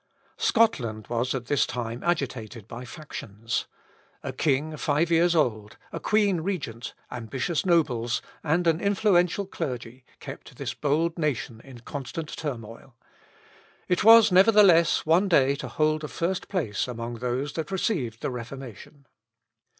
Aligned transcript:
Scotland 0.39 1.05
was 1.09 1.35
at 1.35 1.45
this 1.45 1.67
time 1.67 2.01
agitated 2.03 2.67
by 2.67 2.83
factions. 2.85 3.67
A 4.23 4.33
king 4.33 4.75
five 4.75 5.11
years 5.11 5.35
old, 5.35 5.77
a 5.91 5.99
queen 5.99 6.41
regent, 6.41 6.95
ambitious 7.11 7.67
nobles, 7.67 8.19
and 8.43 8.65
an 8.65 8.81
influential 8.81 9.45
clergy, 9.45 10.03
kept 10.19 10.55
this 10.57 10.73
bold 10.73 11.19
nation 11.19 11.61
in 11.63 11.81
constant 11.81 12.35
turmoil. 12.35 12.95
It 13.87 14.03
was, 14.03 14.31
nevertheless, 14.31 15.05
one 15.05 15.27
day 15.27 15.53
to 15.57 15.67
hold 15.67 16.03
a 16.03 16.07
first 16.07 16.47
place 16.47 16.87
among 16.87 17.17
those 17.19 17.53
that 17.53 17.69
received 17.69 18.21
the 18.21 18.31
Reformation. 18.31 19.05